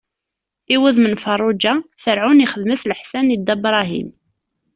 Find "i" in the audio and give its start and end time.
0.73-0.75, 3.33-3.37